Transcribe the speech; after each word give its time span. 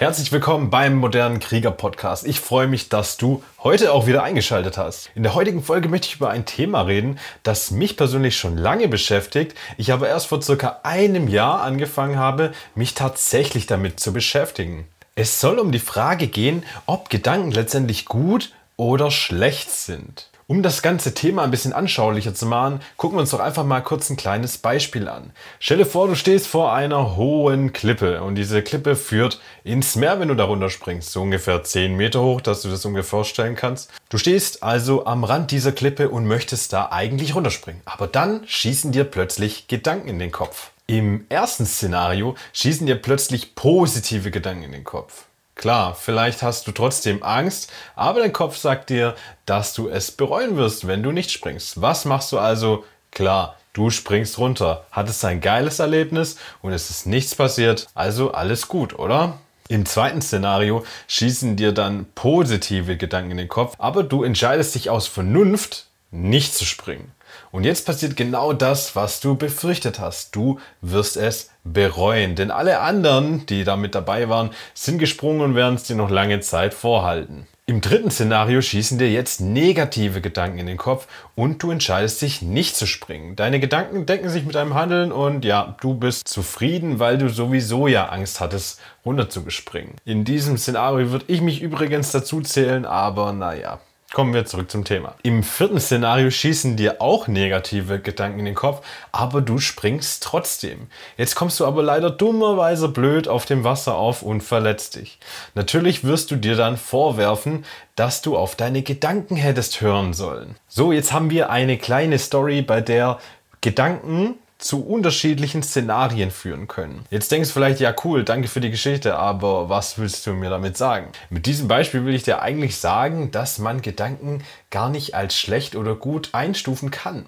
Herzlich 0.00 0.32
willkommen 0.32 0.70
beim 0.70 0.94
modernen 0.94 1.40
Krieger 1.40 1.72
Podcast. 1.72 2.26
Ich 2.26 2.40
freue 2.40 2.66
mich, 2.66 2.88
dass 2.88 3.18
du 3.18 3.44
heute 3.62 3.92
auch 3.92 4.06
wieder 4.06 4.22
eingeschaltet 4.22 4.78
hast. 4.78 5.10
In 5.14 5.22
der 5.22 5.34
heutigen 5.34 5.62
Folge 5.62 5.90
möchte 5.90 6.08
ich 6.08 6.14
über 6.14 6.30
ein 6.30 6.46
Thema 6.46 6.80
reden, 6.80 7.18
das 7.42 7.70
mich 7.70 7.98
persönlich 7.98 8.38
schon 8.38 8.56
lange 8.56 8.88
beschäftigt. 8.88 9.54
Ich 9.76 9.92
aber 9.92 10.08
erst 10.08 10.28
vor 10.28 10.40
circa 10.40 10.80
einem 10.84 11.28
Jahr 11.28 11.60
angefangen 11.60 12.16
habe, 12.16 12.54
mich 12.74 12.94
tatsächlich 12.94 13.66
damit 13.66 14.00
zu 14.00 14.14
beschäftigen. 14.14 14.88
Es 15.16 15.38
soll 15.38 15.58
um 15.58 15.70
die 15.70 15.78
Frage 15.78 16.28
gehen, 16.28 16.62
ob 16.86 17.10
Gedanken 17.10 17.50
letztendlich 17.50 18.06
gut 18.06 18.54
oder 18.78 19.10
schlecht 19.10 19.70
sind. 19.70 20.29
Um 20.50 20.64
das 20.64 20.82
ganze 20.82 21.14
Thema 21.14 21.44
ein 21.44 21.52
bisschen 21.52 21.72
anschaulicher 21.72 22.34
zu 22.34 22.44
machen, 22.44 22.80
gucken 22.96 23.16
wir 23.16 23.20
uns 23.20 23.30
doch 23.30 23.38
einfach 23.38 23.64
mal 23.64 23.82
kurz 23.82 24.10
ein 24.10 24.16
kleines 24.16 24.58
Beispiel 24.58 25.06
an. 25.06 25.30
Stell 25.60 25.76
dir 25.76 25.86
vor, 25.86 26.08
du 26.08 26.16
stehst 26.16 26.48
vor 26.48 26.72
einer 26.72 27.14
hohen 27.14 27.72
Klippe 27.72 28.20
und 28.20 28.34
diese 28.34 28.60
Klippe 28.60 28.96
führt 28.96 29.40
ins 29.62 29.94
Meer, 29.94 30.18
wenn 30.18 30.26
du 30.26 30.34
darunter 30.34 30.68
springst. 30.68 31.12
So 31.12 31.22
ungefähr 31.22 31.62
10 31.62 31.96
Meter 31.96 32.20
hoch, 32.22 32.40
dass 32.40 32.62
du 32.62 32.68
das 32.68 32.84
ungefähr 32.84 33.08
vorstellen 33.08 33.54
kannst. 33.54 33.92
Du 34.08 34.18
stehst 34.18 34.64
also 34.64 35.06
am 35.06 35.22
Rand 35.22 35.52
dieser 35.52 35.70
Klippe 35.70 36.08
und 36.08 36.26
möchtest 36.26 36.72
da 36.72 36.88
eigentlich 36.90 37.36
runterspringen. 37.36 37.82
Aber 37.84 38.08
dann 38.08 38.42
schießen 38.48 38.90
dir 38.90 39.04
plötzlich 39.04 39.68
Gedanken 39.68 40.08
in 40.08 40.18
den 40.18 40.32
Kopf. 40.32 40.72
Im 40.88 41.26
ersten 41.28 41.64
Szenario 41.64 42.34
schießen 42.54 42.88
dir 42.88 42.96
plötzlich 42.96 43.54
positive 43.54 44.32
Gedanken 44.32 44.64
in 44.64 44.72
den 44.72 44.82
Kopf. 44.82 45.26
Klar, 45.60 45.94
vielleicht 45.94 46.42
hast 46.42 46.66
du 46.66 46.72
trotzdem 46.72 47.22
Angst, 47.22 47.70
aber 47.94 48.20
dein 48.20 48.32
Kopf 48.32 48.56
sagt 48.56 48.88
dir, 48.88 49.14
dass 49.44 49.74
du 49.74 49.90
es 49.90 50.10
bereuen 50.10 50.56
wirst, 50.56 50.86
wenn 50.86 51.02
du 51.02 51.12
nicht 51.12 51.30
springst. 51.30 51.82
Was 51.82 52.06
machst 52.06 52.32
du 52.32 52.38
also? 52.38 52.86
Klar, 53.10 53.56
du 53.74 53.90
springst 53.90 54.38
runter, 54.38 54.86
hattest 54.90 55.22
ein 55.22 55.42
geiles 55.42 55.78
Erlebnis 55.78 56.36
und 56.62 56.72
es 56.72 56.88
ist 56.88 57.06
nichts 57.06 57.34
passiert, 57.34 57.88
also 57.94 58.32
alles 58.32 58.68
gut, 58.68 58.98
oder? 58.98 59.36
Im 59.68 59.84
zweiten 59.84 60.22
Szenario 60.22 60.82
schießen 61.08 61.56
dir 61.56 61.72
dann 61.72 62.06
positive 62.14 62.96
Gedanken 62.96 63.32
in 63.32 63.36
den 63.36 63.48
Kopf, 63.48 63.74
aber 63.76 64.02
du 64.02 64.24
entscheidest 64.24 64.74
dich 64.74 64.88
aus 64.88 65.08
Vernunft, 65.08 65.89
nicht 66.10 66.54
zu 66.54 66.64
springen. 66.64 67.12
Und 67.52 67.64
jetzt 67.64 67.86
passiert 67.86 68.16
genau 68.16 68.52
das, 68.52 68.96
was 68.96 69.20
du 69.20 69.36
befürchtet 69.36 70.00
hast. 70.00 70.34
Du 70.34 70.58
wirst 70.80 71.16
es 71.16 71.50
bereuen. 71.64 72.34
Denn 72.34 72.50
alle 72.50 72.80
anderen, 72.80 73.46
die 73.46 73.64
da 73.64 73.76
mit 73.76 73.94
dabei 73.94 74.28
waren, 74.28 74.50
sind 74.74 74.98
gesprungen 74.98 75.40
und 75.40 75.54
werden 75.54 75.74
es 75.74 75.84
dir 75.84 75.96
noch 75.96 76.10
lange 76.10 76.40
Zeit 76.40 76.74
vorhalten. 76.74 77.46
Im 77.66 77.80
dritten 77.80 78.10
Szenario 78.10 78.62
schießen 78.62 78.98
dir 78.98 79.08
jetzt 79.08 79.40
negative 79.40 80.20
Gedanken 80.20 80.58
in 80.58 80.66
den 80.66 80.76
Kopf 80.76 81.06
und 81.36 81.62
du 81.62 81.70
entscheidest 81.70 82.20
dich 82.20 82.42
nicht 82.42 82.74
zu 82.74 82.84
springen. 82.84 83.36
Deine 83.36 83.60
Gedanken 83.60 84.06
decken 84.06 84.28
sich 84.28 84.44
mit 84.44 84.56
deinem 84.56 84.74
Handeln 84.74 85.12
und 85.12 85.44
ja, 85.44 85.76
du 85.80 85.94
bist 85.94 86.26
zufrieden, 86.26 86.98
weil 86.98 87.16
du 87.16 87.28
sowieso 87.28 87.86
ja 87.86 88.06
Angst 88.06 88.40
hattest, 88.40 88.80
runter 89.04 89.30
zu 89.30 89.48
springen. 89.50 89.94
In 90.04 90.24
diesem 90.24 90.58
Szenario 90.58 91.12
würde 91.12 91.26
ich 91.28 91.42
mich 91.42 91.62
übrigens 91.62 92.10
dazu 92.10 92.40
zählen, 92.40 92.84
aber 92.84 93.32
naja, 93.32 93.78
Kommen 94.12 94.34
wir 94.34 94.44
zurück 94.44 94.72
zum 94.72 94.84
Thema. 94.84 95.14
Im 95.22 95.44
vierten 95.44 95.78
Szenario 95.78 96.32
schießen 96.32 96.76
dir 96.76 97.00
auch 97.00 97.28
negative 97.28 98.00
Gedanken 98.00 98.40
in 98.40 98.44
den 98.44 98.56
Kopf, 98.56 98.84
aber 99.12 99.40
du 99.40 99.58
springst 99.58 100.24
trotzdem. 100.24 100.88
Jetzt 101.16 101.36
kommst 101.36 101.60
du 101.60 101.64
aber 101.64 101.84
leider 101.84 102.10
dummerweise 102.10 102.88
blöd 102.88 103.28
auf 103.28 103.46
dem 103.46 103.62
Wasser 103.62 103.94
auf 103.94 104.22
und 104.22 104.40
verletzt 104.40 104.96
dich. 104.96 105.20
Natürlich 105.54 106.02
wirst 106.02 106.32
du 106.32 106.36
dir 106.36 106.56
dann 106.56 106.76
vorwerfen, 106.76 107.64
dass 107.94 108.20
du 108.20 108.36
auf 108.36 108.56
deine 108.56 108.82
Gedanken 108.82 109.36
hättest 109.36 109.80
hören 109.80 110.12
sollen. 110.12 110.56
So, 110.66 110.90
jetzt 110.90 111.12
haben 111.12 111.30
wir 111.30 111.50
eine 111.50 111.78
kleine 111.78 112.18
Story, 112.18 112.62
bei 112.62 112.80
der 112.80 113.20
Gedanken 113.60 114.34
zu 114.60 114.84
unterschiedlichen 114.84 115.62
Szenarien 115.62 116.30
führen 116.30 116.68
können. 116.68 117.04
Jetzt 117.10 117.32
denkst 117.32 117.48
du 117.48 117.54
vielleicht, 117.54 117.80
ja 117.80 117.94
cool, 118.04 118.24
danke 118.24 118.48
für 118.48 118.60
die 118.60 118.70
Geschichte, 118.70 119.16
aber 119.16 119.68
was 119.68 119.98
willst 119.98 120.26
du 120.26 120.32
mir 120.32 120.50
damit 120.50 120.76
sagen? 120.76 121.08
Mit 121.30 121.46
diesem 121.46 121.66
Beispiel 121.66 122.04
will 122.04 122.14
ich 122.14 122.22
dir 122.22 122.42
eigentlich 122.42 122.76
sagen, 122.76 123.30
dass 123.30 123.58
man 123.58 123.82
Gedanken 123.82 124.42
gar 124.70 124.90
nicht 124.90 125.14
als 125.14 125.36
schlecht 125.36 125.76
oder 125.76 125.94
gut 125.94 126.30
einstufen 126.32 126.90
kann. 126.90 127.26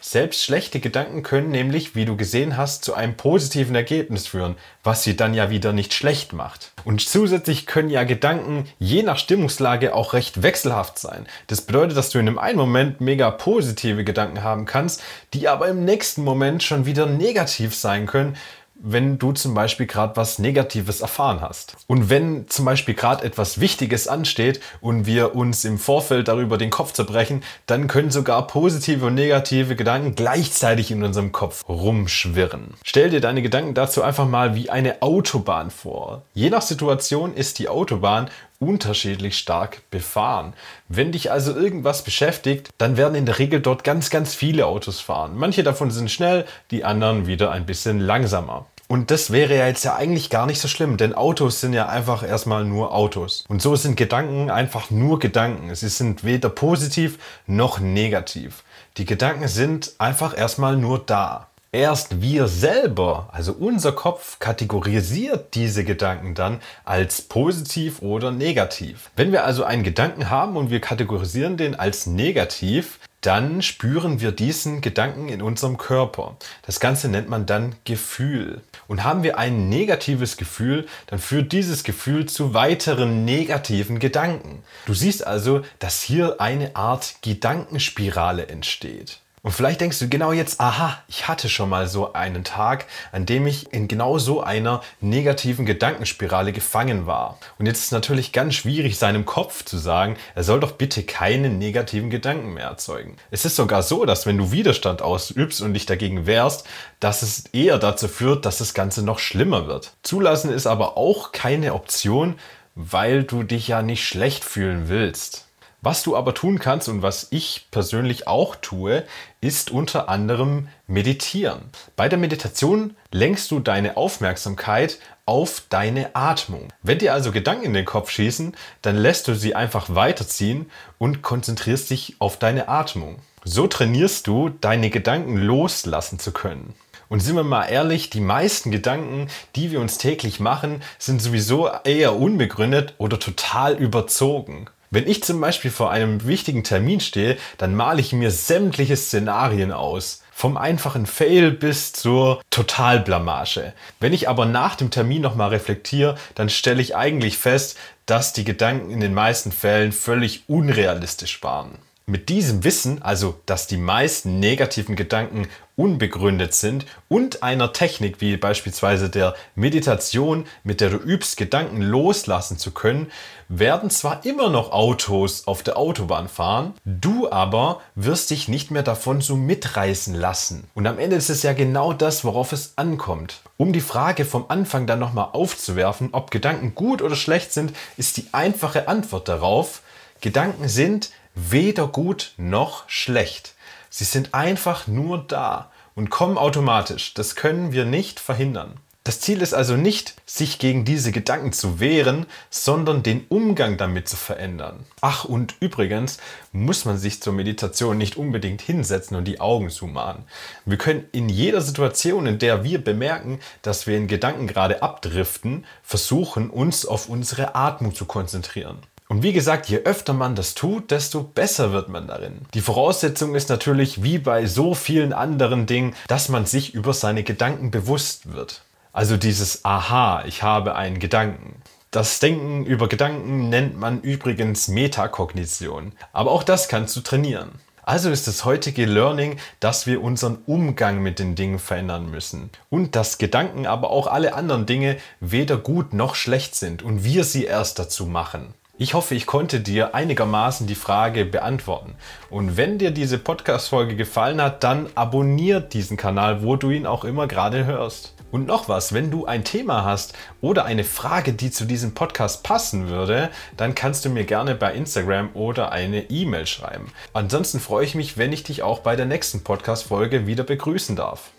Selbst 0.00 0.44
schlechte 0.44 0.78
Gedanken 0.78 1.22
können 1.22 1.50
nämlich, 1.50 1.96
wie 1.96 2.04
du 2.04 2.16
gesehen 2.16 2.56
hast, 2.56 2.84
zu 2.84 2.94
einem 2.94 3.16
positiven 3.16 3.74
Ergebnis 3.74 4.28
führen, 4.28 4.54
was 4.84 5.02
sie 5.02 5.16
dann 5.16 5.34
ja 5.34 5.50
wieder 5.50 5.72
nicht 5.72 5.94
schlecht 5.94 6.32
macht. 6.32 6.72
Und 6.84 7.00
zusätzlich 7.00 7.66
können 7.66 7.90
ja 7.90 8.04
Gedanken 8.04 8.68
je 8.78 9.02
nach 9.02 9.18
Stimmungslage 9.18 9.94
auch 9.94 10.12
recht 10.12 10.42
wechselhaft 10.42 10.98
sein. 10.98 11.26
Das 11.48 11.62
bedeutet, 11.62 11.96
dass 11.96 12.10
du 12.10 12.18
in 12.18 12.28
einem 12.28 12.38
einen 12.38 12.58
Moment 12.58 13.00
mega 13.00 13.30
positive 13.30 14.04
Gedanken 14.04 14.44
haben 14.44 14.66
kannst, 14.66 15.02
die 15.34 15.48
aber 15.48 15.68
im 15.68 15.84
nächsten 15.84 16.22
Moment 16.22 16.62
schon 16.62 16.86
wieder 16.86 17.06
negativ 17.06 17.74
sein 17.74 18.06
können, 18.06 18.36
wenn 18.82 19.18
du 19.18 19.32
zum 19.32 19.54
Beispiel 19.54 19.86
gerade 19.86 20.16
was 20.16 20.38
Negatives 20.38 21.00
erfahren 21.00 21.40
hast. 21.40 21.76
Und 21.86 22.10
wenn 22.10 22.48
zum 22.48 22.64
Beispiel 22.64 22.94
gerade 22.94 23.24
etwas 23.24 23.60
Wichtiges 23.60 24.08
ansteht 24.08 24.60
und 24.80 25.06
wir 25.06 25.34
uns 25.34 25.64
im 25.64 25.78
Vorfeld 25.78 26.28
darüber 26.28 26.58
den 26.58 26.70
Kopf 26.70 26.92
zerbrechen, 26.92 27.42
dann 27.66 27.88
können 27.88 28.10
sogar 28.10 28.46
positive 28.46 29.06
und 29.06 29.14
negative 29.14 29.76
Gedanken 29.76 30.14
gleichzeitig 30.14 30.90
in 30.90 31.02
unserem 31.02 31.32
Kopf 31.32 31.68
rumschwirren. 31.68 32.74
Stell 32.84 33.10
dir 33.10 33.20
deine 33.20 33.42
Gedanken 33.42 33.74
dazu 33.74 34.02
einfach 34.02 34.26
mal 34.26 34.54
wie 34.54 34.70
eine 34.70 35.02
Autobahn 35.02 35.70
vor. 35.70 36.22
Je 36.34 36.50
nach 36.50 36.62
Situation 36.62 37.34
ist 37.34 37.58
die 37.58 37.68
Autobahn 37.68 38.30
unterschiedlich 38.66 39.38
stark 39.38 39.82
befahren. 39.90 40.54
Wenn 40.88 41.12
dich 41.12 41.30
also 41.30 41.54
irgendwas 41.54 42.02
beschäftigt, 42.02 42.70
dann 42.78 42.96
werden 42.96 43.14
in 43.14 43.26
der 43.26 43.38
Regel 43.38 43.60
dort 43.60 43.84
ganz, 43.84 44.10
ganz 44.10 44.34
viele 44.34 44.66
Autos 44.66 45.00
fahren. 45.00 45.36
Manche 45.36 45.62
davon 45.62 45.90
sind 45.90 46.10
schnell, 46.10 46.44
die 46.70 46.84
anderen 46.84 47.26
wieder 47.26 47.50
ein 47.52 47.66
bisschen 47.66 48.00
langsamer. 48.00 48.66
Und 48.88 49.10
das 49.10 49.32
wäre 49.32 49.56
ja 49.56 49.66
jetzt 49.66 49.84
ja 49.84 49.96
eigentlich 49.96 50.30
gar 50.30 50.46
nicht 50.46 50.60
so 50.60 50.68
schlimm, 50.68 50.96
denn 50.96 51.12
Autos 51.12 51.60
sind 51.60 51.72
ja 51.72 51.88
einfach 51.88 52.22
erstmal 52.22 52.64
nur 52.64 52.94
Autos. 52.94 53.44
Und 53.48 53.60
so 53.60 53.74
sind 53.74 53.96
Gedanken 53.96 54.48
einfach 54.48 54.90
nur 54.90 55.18
Gedanken. 55.18 55.74
Sie 55.74 55.88
sind 55.88 56.22
weder 56.22 56.48
positiv 56.48 57.18
noch 57.46 57.80
negativ. 57.80 58.62
Die 58.96 59.04
Gedanken 59.04 59.48
sind 59.48 59.92
einfach 59.98 60.36
erstmal 60.36 60.76
nur 60.76 61.00
da. 61.04 61.48
Erst 61.76 62.22
wir 62.22 62.48
selber, 62.48 63.28
also 63.32 63.52
unser 63.52 63.92
Kopf, 63.92 64.38
kategorisiert 64.38 65.54
diese 65.54 65.84
Gedanken 65.84 66.34
dann 66.34 66.62
als 66.86 67.20
positiv 67.20 68.00
oder 68.00 68.30
negativ. 68.30 69.10
Wenn 69.14 69.30
wir 69.30 69.44
also 69.44 69.62
einen 69.62 69.82
Gedanken 69.82 70.30
haben 70.30 70.56
und 70.56 70.70
wir 70.70 70.80
kategorisieren 70.80 71.58
den 71.58 71.74
als 71.74 72.06
negativ, 72.06 72.98
dann 73.20 73.60
spüren 73.60 74.22
wir 74.22 74.32
diesen 74.32 74.80
Gedanken 74.80 75.28
in 75.28 75.42
unserem 75.42 75.76
Körper. 75.76 76.38
Das 76.62 76.80
Ganze 76.80 77.08
nennt 77.08 77.28
man 77.28 77.44
dann 77.44 77.74
Gefühl. 77.84 78.62
Und 78.88 79.04
haben 79.04 79.22
wir 79.22 79.36
ein 79.36 79.68
negatives 79.68 80.38
Gefühl, 80.38 80.86
dann 81.08 81.18
führt 81.18 81.52
dieses 81.52 81.84
Gefühl 81.84 82.24
zu 82.24 82.54
weiteren 82.54 83.26
negativen 83.26 83.98
Gedanken. 83.98 84.62
Du 84.86 84.94
siehst 84.94 85.26
also, 85.26 85.60
dass 85.78 86.00
hier 86.00 86.40
eine 86.40 86.74
Art 86.74 87.16
Gedankenspirale 87.20 88.46
entsteht. 88.46 89.20
Und 89.46 89.52
vielleicht 89.52 89.80
denkst 89.80 90.00
du 90.00 90.08
genau 90.08 90.32
jetzt, 90.32 90.60
aha, 90.60 90.98
ich 91.06 91.28
hatte 91.28 91.48
schon 91.48 91.68
mal 91.68 91.86
so 91.86 92.12
einen 92.14 92.42
Tag, 92.42 92.86
an 93.12 93.26
dem 93.26 93.46
ich 93.46 93.72
in 93.72 93.86
genau 93.86 94.18
so 94.18 94.42
einer 94.42 94.82
negativen 95.00 95.66
Gedankenspirale 95.66 96.52
gefangen 96.52 97.06
war. 97.06 97.38
Und 97.56 97.66
jetzt 97.66 97.78
ist 97.78 97.84
es 97.84 97.92
natürlich 97.92 98.32
ganz 98.32 98.56
schwierig, 98.56 98.98
seinem 98.98 99.24
Kopf 99.24 99.64
zu 99.64 99.78
sagen, 99.78 100.16
er 100.34 100.42
soll 100.42 100.58
doch 100.58 100.72
bitte 100.72 101.04
keine 101.04 101.48
negativen 101.48 102.10
Gedanken 102.10 102.54
mehr 102.54 102.64
erzeugen. 102.64 103.18
Es 103.30 103.44
ist 103.44 103.54
sogar 103.54 103.84
so, 103.84 104.04
dass 104.04 104.26
wenn 104.26 104.36
du 104.36 104.50
Widerstand 104.50 105.00
ausübst 105.00 105.60
und 105.60 105.74
dich 105.74 105.86
dagegen 105.86 106.26
wehrst, 106.26 106.66
dass 106.98 107.22
es 107.22 107.46
eher 107.52 107.78
dazu 107.78 108.08
führt, 108.08 108.46
dass 108.46 108.58
das 108.58 108.74
Ganze 108.74 109.04
noch 109.04 109.20
schlimmer 109.20 109.68
wird. 109.68 109.92
Zulassen 110.02 110.50
ist 110.50 110.66
aber 110.66 110.96
auch 110.96 111.30
keine 111.30 111.74
Option, 111.74 112.34
weil 112.74 113.22
du 113.22 113.44
dich 113.44 113.68
ja 113.68 113.82
nicht 113.82 114.08
schlecht 114.08 114.42
fühlen 114.42 114.88
willst. 114.88 115.45
Was 115.86 116.02
du 116.02 116.16
aber 116.16 116.34
tun 116.34 116.58
kannst 116.58 116.88
und 116.88 117.02
was 117.02 117.28
ich 117.30 117.68
persönlich 117.70 118.26
auch 118.26 118.56
tue, 118.56 119.04
ist 119.40 119.70
unter 119.70 120.08
anderem 120.08 120.66
meditieren. 120.88 121.60
Bei 121.94 122.08
der 122.08 122.18
Meditation 122.18 122.96
lenkst 123.12 123.52
du 123.52 123.60
deine 123.60 123.96
Aufmerksamkeit 123.96 124.98
auf 125.26 125.62
deine 125.68 126.16
Atmung. 126.16 126.72
Wenn 126.82 126.98
dir 126.98 127.14
also 127.14 127.30
Gedanken 127.30 127.66
in 127.66 127.72
den 127.72 127.84
Kopf 127.84 128.10
schießen, 128.10 128.56
dann 128.82 128.96
lässt 128.96 129.28
du 129.28 129.36
sie 129.36 129.54
einfach 129.54 129.94
weiterziehen 129.94 130.72
und 130.98 131.22
konzentrierst 131.22 131.90
dich 131.90 132.16
auf 132.18 132.36
deine 132.36 132.66
Atmung. 132.66 133.20
So 133.44 133.68
trainierst 133.68 134.26
du, 134.26 134.48
deine 134.48 134.90
Gedanken 134.90 135.36
loslassen 135.36 136.18
zu 136.18 136.32
können. 136.32 136.74
Und 137.08 137.20
sind 137.20 137.36
wir 137.36 137.44
mal 137.44 137.66
ehrlich, 137.66 138.10
die 138.10 138.20
meisten 138.20 138.72
Gedanken, 138.72 139.28
die 139.54 139.70
wir 139.70 139.78
uns 139.78 139.98
täglich 139.98 140.40
machen, 140.40 140.82
sind 140.98 141.22
sowieso 141.22 141.70
eher 141.84 142.16
unbegründet 142.16 142.94
oder 142.98 143.20
total 143.20 143.76
überzogen. 143.76 144.68
Wenn 144.96 145.08
ich 145.08 145.22
zum 145.22 145.42
Beispiel 145.42 145.70
vor 145.70 145.90
einem 145.90 146.26
wichtigen 146.26 146.64
Termin 146.64 147.00
stehe, 147.00 147.36
dann 147.58 147.74
male 147.74 148.00
ich 148.00 148.14
mir 148.14 148.30
sämtliche 148.30 148.96
Szenarien 148.96 149.70
aus. 149.70 150.22
Vom 150.32 150.56
einfachen 150.56 151.04
Fail 151.04 151.50
bis 151.50 151.92
zur 151.92 152.40
Totalblamage. 152.48 153.74
Wenn 154.00 154.14
ich 154.14 154.26
aber 154.26 154.46
nach 154.46 154.74
dem 154.74 154.90
Termin 154.90 155.20
nochmal 155.20 155.50
reflektiere, 155.50 156.16
dann 156.34 156.48
stelle 156.48 156.80
ich 156.80 156.96
eigentlich 156.96 157.36
fest, 157.36 157.76
dass 158.06 158.32
die 158.32 158.44
Gedanken 158.44 158.90
in 158.90 159.00
den 159.00 159.12
meisten 159.12 159.52
Fällen 159.52 159.92
völlig 159.92 160.44
unrealistisch 160.46 161.42
waren. 161.42 161.76
Mit 162.08 162.28
diesem 162.28 162.62
Wissen, 162.62 163.02
also 163.02 163.40
dass 163.46 163.66
die 163.66 163.78
meisten 163.78 164.38
negativen 164.38 164.94
Gedanken 164.94 165.48
unbegründet 165.74 166.54
sind 166.54 166.86
und 167.08 167.42
einer 167.42 167.72
Technik 167.72 168.20
wie 168.20 168.36
beispielsweise 168.36 169.10
der 169.10 169.34
Meditation, 169.56 170.44
mit 170.62 170.80
der 170.80 170.90
du 170.90 170.98
übst, 170.98 171.36
Gedanken 171.36 171.82
loslassen 171.82 172.58
zu 172.58 172.70
können, 172.70 173.10
werden 173.48 173.90
zwar 173.90 174.24
immer 174.24 174.50
noch 174.50 174.70
Autos 174.70 175.48
auf 175.48 175.64
der 175.64 175.76
Autobahn 175.76 176.28
fahren, 176.28 176.74
du 176.84 177.28
aber 177.28 177.80
wirst 177.96 178.30
dich 178.30 178.46
nicht 178.46 178.70
mehr 178.70 178.84
davon 178.84 179.20
so 179.20 179.34
mitreißen 179.34 180.14
lassen. 180.14 180.68
Und 180.74 180.86
am 180.86 181.00
Ende 181.00 181.16
ist 181.16 181.28
es 181.28 181.42
ja 181.42 181.54
genau 181.54 181.92
das, 181.92 182.24
worauf 182.24 182.52
es 182.52 182.74
ankommt. 182.76 183.40
Um 183.56 183.72
die 183.72 183.80
Frage 183.80 184.24
vom 184.24 184.44
Anfang 184.46 184.86
dann 184.86 185.00
nochmal 185.00 185.30
aufzuwerfen, 185.32 186.10
ob 186.12 186.30
Gedanken 186.30 186.76
gut 186.76 187.02
oder 187.02 187.16
schlecht 187.16 187.52
sind, 187.52 187.72
ist 187.96 188.16
die 188.16 188.28
einfache 188.30 188.86
Antwort 188.86 189.26
darauf, 189.26 189.82
Gedanken 190.20 190.68
sind 190.68 191.10
weder 191.36 191.86
gut 191.86 192.32
noch 192.36 192.88
schlecht. 192.88 193.54
Sie 193.90 194.04
sind 194.04 194.34
einfach 194.34 194.88
nur 194.88 195.18
da 195.18 195.70
und 195.94 196.10
kommen 196.10 196.38
automatisch. 196.38 197.14
Das 197.14 197.36
können 197.36 197.70
wir 197.72 197.84
nicht 197.84 198.18
verhindern. 198.18 198.80
Das 199.04 199.20
Ziel 199.20 199.40
ist 199.40 199.54
also 199.54 199.76
nicht, 199.76 200.14
sich 200.26 200.58
gegen 200.58 200.84
diese 200.84 201.12
Gedanken 201.12 201.52
zu 201.52 201.78
wehren, 201.78 202.26
sondern 202.50 203.04
den 203.04 203.24
Umgang 203.28 203.76
damit 203.76 204.08
zu 204.08 204.16
verändern. 204.16 204.84
Ach, 205.00 205.24
und 205.24 205.54
übrigens 205.60 206.18
muss 206.50 206.84
man 206.84 206.98
sich 206.98 207.22
zur 207.22 207.32
Meditation 207.32 207.98
nicht 207.98 208.16
unbedingt 208.16 208.62
hinsetzen 208.62 209.16
und 209.16 209.26
die 209.26 209.38
Augen 209.38 209.70
zumachen. 209.70 210.24
Wir 210.64 210.76
können 210.76 211.04
in 211.12 211.28
jeder 211.28 211.60
Situation, 211.60 212.26
in 212.26 212.40
der 212.40 212.64
wir 212.64 212.82
bemerken, 212.82 213.38
dass 213.62 213.86
wir 213.86 213.96
in 213.96 214.08
Gedanken 214.08 214.48
gerade 214.48 214.82
abdriften, 214.82 215.66
versuchen, 215.84 216.50
uns 216.50 216.84
auf 216.84 217.08
unsere 217.08 217.54
Atmung 217.54 217.94
zu 217.94 218.06
konzentrieren. 218.06 218.78
Und 219.08 219.22
wie 219.22 219.32
gesagt, 219.32 219.68
je 219.68 219.78
öfter 219.78 220.12
man 220.12 220.34
das 220.34 220.54
tut, 220.54 220.90
desto 220.90 221.22
besser 221.22 221.72
wird 221.72 221.88
man 221.88 222.08
darin. 222.08 222.40
Die 222.54 222.60
Voraussetzung 222.60 223.34
ist 223.34 223.48
natürlich, 223.48 224.02
wie 224.02 224.18
bei 224.18 224.46
so 224.46 224.74
vielen 224.74 225.12
anderen 225.12 225.66
Dingen, 225.66 225.94
dass 226.08 226.28
man 226.28 226.44
sich 226.44 226.74
über 226.74 226.92
seine 226.92 227.22
Gedanken 227.22 227.70
bewusst 227.70 228.32
wird. 228.32 228.62
Also 228.92 229.16
dieses 229.16 229.64
Aha, 229.64 230.24
ich 230.26 230.42
habe 230.42 230.74
einen 230.74 230.98
Gedanken. 230.98 231.62
Das 231.92 232.18
Denken 232.18 232.64
über 232.64 232.88
Gedanken 232.88 233.48
nennt 233.48 233.78
man 233.78 234.00
übrigens 234.00 234.68
Metakognition. 234.68 235.92
Aber 236.12 236.32
auch 236.32 236.42
das 236.42 236.68
kannst 236.68 236.96
du 236.96 237.00
trainieren. 237.00 237.50
Also 237.84 238.10
ist 238.10 238.26
das 238.26 238.44
heutige 238.44 238.84
Learning, 238.84 239.38
dass 239.60 239.86
wir 239.86 240.02
unseren 240.02 240.38
Umgang 240.46 241.02
mit 241.02 241.20
den 241.20 241.36
Dingen 241.36 241.60
verändern 241.60 242.10
müssen. 242.10 242.50
Und 242.68 242.96
dass 242.96 243.18
Gedanken, 243.18 243.66
aber 243.66 243.90
auch 243.90 244.08
alle 244.08 244.34
anderen 244.34 244.66
Dinge 244.66 244.96
weder 245.20 245.56
gut 245.56 245.92
noch 245.92 246.16
schlecht 246.16 246.56
sind 246.56 246.82
und 246.82 247.04
wir 247.04 247.22
sie 247.22 247.44
erst 247.44 247.78
dazu 247.78 248.06
machen. 248.06 248.54
Ich 248.78 248.92
hoffe, 248.92 249.14
ich 249.14 249.24
konnte 249.24 249.60
dir 249.60 249.94
einigermaßen 249.94 250.66
die 250.66 250.74
Frage 250.74 251.24
beantworten. 251.24 251.94
Und 252.28 252.58
wenn 252.58 252.76
dir 252.76 252.90
diese 252.90 253.16
Podcast-Folge 253.16 253.96
gefallen 253.96 254.42
hat, 254.42 254.64
dann 254.64 254.88
abonniert 254.94 255.72
diesen 255.72 255.96
Kanal, 255.96 256.42
wo 256.42 256.56
du 256.56 256.68
ihn 256.68 256.84
auch 256.84 257.06
immer 257.06 257.26
gerade 257.26 257.64
hörst. 257.64 258.12
Und 258.30 258.46
noch 258.46 258.68
was, 258.68 258.92
wenn 258.92 259.10
du 259.10 259.24
ein 259.24 259.44
Thema 259.44 259.86
hast 259.86 260.12
oder 260.42 260.66
eine 260.66 260.84
Frage, 260.84 261.32
die 261.32 261.50
zu 261.50 261.64
diesem 261.64 261.94
Podcast 261.94 262.42
passen 262.42 262.88
würde, 262.88 263.30
dann 263.56 263.74
kannst 263.74 264.04
du 264.04 264.10
mir 264.10 264.24
gerne 264.24 264.54
bei 264.54 264.74
Instagram 264.74 265.30
oder 265.32 265.72
eine 265.72 266.10
E-Mail 266.10 266.46
schreiben. 266.46 266.92
Ansonsten 267.14 267.60
freue 267.60 267.86
ich 267.86 267.94
mich, 267.94 268.18
wenn 268.18 268.34
ich 268.34 268.42
dich 268.42 268.62
auch 268.62 268.80
bei 268.80 268.94
der 268.94 269.06
nächsten 269.06 269.42
Podcast-Folge 269.42 270.26
wieder 270.26 270.44
begrüßen 270.44 270.96
darf. 270.96 271.30